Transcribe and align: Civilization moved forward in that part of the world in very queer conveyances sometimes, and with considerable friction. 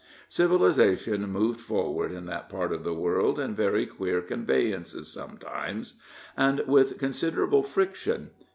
Civilization 0.29 1.29
moved 1.31 1.59
forward 1.61 2.11
in 2.11 2.25
that 2.25 2.49
part 2.49 2.73
of 2.73 2.83
the 2.83 2.91
world 2.91 3.39
in 3.39 3.53
very 3.53 3.85
queer 3.85 4.19
conveyances 4.19 5.13
sometimes, 5.13 5.93
and 6.35 6.61
with 6.65 6.97
considerable 6.97 7.61
friction. 7.61 8.31